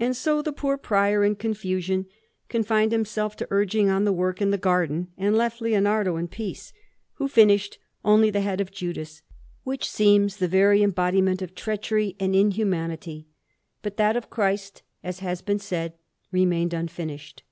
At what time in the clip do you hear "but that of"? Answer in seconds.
13.82-14.30